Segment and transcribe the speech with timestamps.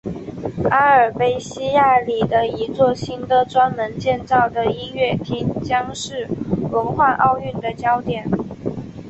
[0.71, 6.27] 阿尔卑西亚里的一座新的专门建造的音乐厅将是
[6.71, 8.25] 文化奥运的焦点。